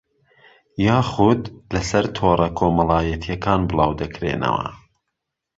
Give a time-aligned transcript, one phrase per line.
[0.85, 1.41] یاخوود
[1.73, 4.67] لەسەر تۆڕە کۆمەڵایەتییەکان بڵاودەکرێنەوە